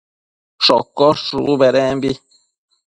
shocosh 0.65 1.21
shubu 1.27 1.53
bedembi 1.61 2.11